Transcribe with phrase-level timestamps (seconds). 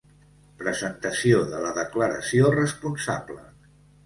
[0.61, 3.39] Presentació de la declaració responsable.